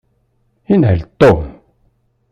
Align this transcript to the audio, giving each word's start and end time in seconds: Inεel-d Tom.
Inεel-d 0.73 1.09
Tom. 1.19 1.41